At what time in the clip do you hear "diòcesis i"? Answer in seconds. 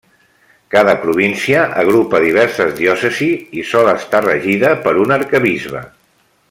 2.81-3.69